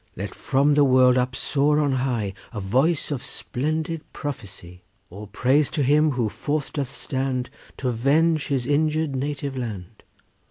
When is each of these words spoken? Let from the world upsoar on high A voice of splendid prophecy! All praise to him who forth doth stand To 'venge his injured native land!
Let 0.15 0.33
from 0.33 0.73
the 0.73 0.83
world 0.83 1.15
upsoar 1.15 1.79
on 1.79 1.91
high 1.91 2.33
A 2.51 2.59
voice 2.59 3.11
of 3.11 3.21
splendid 3.21 4.01
prophecy! 4.13 4.81
All 5.11 5.27
praise 5.27 5.69
to 5.77 5.83
him 5.83 6.13
who 6.13 6.27
forth 6.27 6.73
doth 6.73 6.89
stand 6.89 7.51
To 7.77 7.91
'venge 7.91 8.47
his 8.47 8.65
injured 8.65 9.15
native 9.15 9.55
land! 9.55 10.01